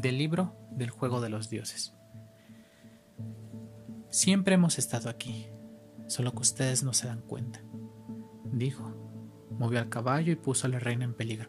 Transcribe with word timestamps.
del 0.00 0.18
libro 0.18 0.54
del 0.72 0.90
juego 0.90 1.20
de 1.20 1.30
los 1.30 1.48
dioses. 1.48 1.94
Siempre 4.10 4.54
hemos 4.54 4.78
estado 4.78 5.08
aquí, 5.08 5.46
solo 6.06 6.32
que 6.32 6.40
ustedes 6.40 6.82
no 6.82 6.92
se 6.92 7.06
dan 7.06 7.22
cuenta, 7.22 7.62
dijo. 8.52 9.02
Movió 9.58 9.78
al 9.78 9.88
caballo 9.88 10.32
y 10.32 10.36
puso 10.36 10.66
a 10.66 10.70
la 10.70 10.78
reina 10.78 11.06
en 11.06 11.14
peligro. 11.14 11.48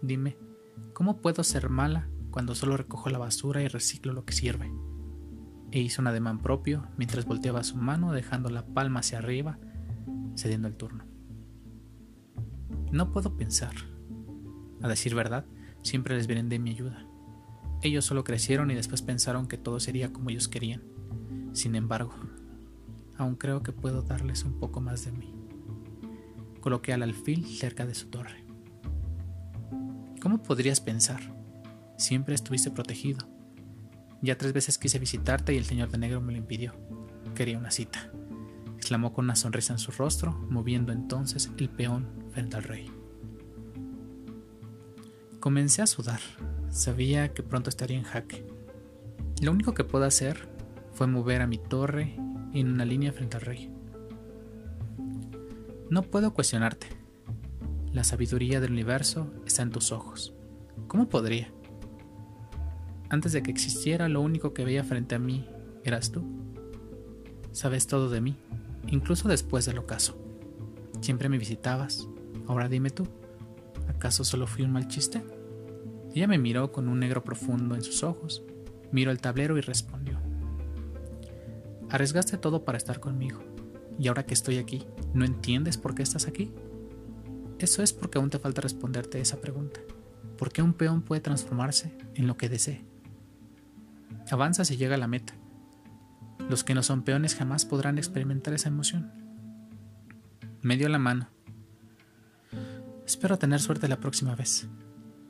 Dime, 0.00 0.38
¿cómo 0.92 1.20
puedo 1.20 1.42
ser 1.42 1.70
mala 1.70 2.08
cuando 2.30 2.54
solo 2.54 2.76
recojo 2.76 3.10
la 3.10 3.18
basura 3.18 3.62
y 3.62 3.68
reciclo 3.68 4.12
lo 4.12 4.24
que 4.24 4.32
sirve? 4.32 4.72
E 5.72 5.80
hizo 5.80 6.02
un 6.02 6.06
ademán 6.06 6.38
propio 6.38 6.86
mientras 6.96 7.24
volteaba 7.24 7.64
su 7.64 7.76
mano 7.76 8.12
dejando 8.12 8.48
la 8.48 8.64
palma 8.64 9.00
hacia 9.00 9.18
arriba, 9.18 9.58
cediendo 10.36 10.68
el 10.68 10.76
turno. 10.76 11.04
No 12.92 13.10
puedo 13.10 13.36
pensar. 13.36 13.74
A 14.82 14.88
decir 14.88 15.16
verdad, 15.16 15.46
siempre 15.82 16.16
les 16.16 16.26
de 16.26 16.58
mi 16.58 16.70
ayuda. 16.70 17.06
Ellos 17.82 18.04
solo 18.04 18.24
crecieron 18.24 18.70
y 18.70 18.74
después 18.74 19.02
pensaron 19.02 19.48
que 19.48 19.58
todo 19.58 19.80
sería 19.80 20.12
como 20.12 20.30
ellos 20.30 20.48
querían. 20.48 20.82
Sin 21.52 21.74
embargo, 21.74 22.14
aún 23.18 23.34
creo 23.34 23.62
que 23.62 23.72
puedo 23.72 24.02
darles 24.02 24.44
un 24.44 24.58
poco 24.58 24.80
más 24.80 25.04
de 25.04 25.12
mí. 25.12 25.34
Coloqué 26.60 26.92
al 26.92 27.02
alfil 27.02 27.44
cerca 27.44 27.84
de 27.84 27.94
su 27.94 28.06
torre. 28.08 28.44
¿Cómo 30.20 30.42
podrías 30.42 30.80
pensar? 30.80 31.20
Siempre 31.98 32.36
estuviste 32.36 32.70
protegido. 32.70 33.28
Ya 34.22 34.38
tres 34.38 34.52
veces 34.52 34.78
quise 34.78 35.00
visitarte 35.00 35.52
y 35.52 35.56
el 35.56 35.64
señor 35.64 35.90
de 35.90 35.98
negro 35.98 36.20
me 36.20 36.32
lo 36.32 36.38
impidió. 36.38 36.74
Quería 37.34 37.58
una 37.58 37.72
cita. 37.72 38.12
exclamó 38.76 39.12
con 39.12 39.24
una 39.24 39.36
sonrisa 39.36 39.72
en 39.72 39.80
su 39.80 39.90
rostro, 39.90 40.32
moviendo 40.50 40.92
entonces 40.92 41.50
el 41.58 41.68
peón 41.68 42.08
frente 42.32 42.56
al 42.56 42.62
rey. 42.62 43.01
Comencé 45.42 45.82
a 45.82 45.88
sudar. 45.88 46.20
Sabía 46.70 47.34
que 47.34 47.42
pronto 47.42 47.68
estaría 47.68 47.98
en 47.98 48.04
jaque. 48.04 48.46
Lo 49.40 49.50
único 49.50 49.74
que 49.74 49.82
puedo 49.82 50.04
hacer 50.04 50.48
fue 50.92 51.08
mover 51.08 51.42
a 51.42 51.48
mi 51.48 51.58
torre 51.58 52.14
en 52.54 52.70
una 52.70 52.84
línea 52.84 53.12
frente 53.12 53.38
al 53.38 53.42
rey. 53.42 53.74
No 55.90 56.02
puedo 56.02 56.32
cuestionarte. 56.32 56.86
La 57.92 58.04
sabiduría 58.04 58.60
del 58.60 58.70
universo 58.70 59.32
está 59.44 59.62
en 59.62 59.72
tus 59.72 59.90
ojos. 59.90 60.32
¿Cómo 60.86 61.08
podría? 61.08 61.52
Antes 63.10 63.32
de 63.32 63.42
que 63.42 63.50
existiera, 63.50 64.08
lo 64.08 64.20
único 64.20 64.54
que 64.54 64.64
veía 64.64 64.84
frente 64.84 65.16
a 65.16 65.18
mí 65.18 65.48
eras 65.82 66.12
tú. 66.12 66.22
Sabes 67.50 67.88
todo 67.88 68.10
de 68.10 68.20
mí, 68.20 68.36
incluso 68.86 69.26
después 69.26 69.66
del 69.66 69.78
ocaso. 69.78 70.16
Siempre 71.00 71.28
me 71.28 71.38
visitabas. 71.38 72.06
Ahora 72.46 72.68
dime 72.68 72.90
tú, 72.90 73.08
¿acaso 74.02 74.24
solo 74.24 74.48
fui 74.48 74.64
un 74.64 74.72
mal 74.72 74.88
chiste? 74.88 75.22
Ella 76.12 76.26
me 76.26 76.36
miró 76.36 76.72
con 76.72 76.88
un 76.88 76.98
negro 76.98 77.22
profundo 77.22 77.76
en 77.76 77.84
sus 77.84 78.02
ojos, 78.02 78.42
miró 78.90 79.12
el 79.12 79.20
tablero 79.20 79.56
y 79.58 79.60
respondió. 79.60 80.18
Arriesgaste 81.88 82.36
todo 82.36 82.64
para 82.64 82.78
estar 82.78 82.98
conmigo, 82.98 83.44
y 84.00 84.08
ahora 84.08 84.26
que 84.26 84.34
estoy 84.34 84.58
aquí, 84.58 84.84
¿no 85.14 85.24
entiendes 85.24 85.78
por 85.78 85.94
qué 85.94 86.02
estás 86.02 86.26
aquí? 86.26 86.52
Eso 87.60 87.80
es 87.84 87.92
porque 87.92 88.18
aún 88.18 88.28
te 88.28 88.40
falta 88.40 88.60
responderte 88.60 89.20
esa 89.20 89.40
pregunta. 89.40 89.78
¿Por 90.36 90.50
qué 90.50 90.62
un 90.62 90.74
peón 90.74 91.02
puede 91.02 91.20
transformarse 91.20 91.96
en 92.16 92.26
lo 92.26 92.36
que 92.36 92.48
desee? 92.48 92.84
Avanza 94.32 94.64
y 94.68 94.76
llega 94.78 94.96
a 94.96 94.98
la 94.98 95.06
meta. 95.06 95.34
Los 96.50 96.64
que 96.64 96.74
no 96.74 96.82
son 96.82 97.02
peones 97.02 97.36
jamás 97.36 97.64
podrán 97.64 97.98
experimentar 97.98 98.52
esa 98.52 98.68
emoción. 98.68 99.12
Me 100.60 100.76
dio 100.76 100.88
la 100.88 100.98
mano. 100.98 101.28
Espero 103.12 103.38
tener 103.38 103.60
suerte 103.60 103.88
la 103.88 104.00
próxima 104.00 104.34
vez. 104.34 104.66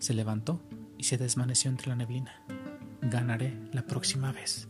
Se 0.00 0.12
levantó 0.12 0.60
y 0.98 1.04
se 1.04 1.16
desvaneció 1.16 1.70
entre 1.70 1.88
la 1.88 1.96
neblina. 1.96 2.44
Ganaré 3.00 3.58
la 3.72 3.86
próxima 3.86 4.32
vez. 4.32 4.68